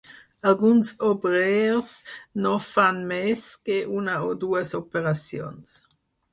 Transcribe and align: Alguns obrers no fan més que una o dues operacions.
Alguns 0.51 0.87
obrers 1.09 1.91
no 2.47 2.55
fan 2.69 3.03
més 3.13 3.47
que 3.69 3.79
una 4.01 4.19
o 4.31 4.35
dues 4.47 4.77
operacions. 4.85 5.79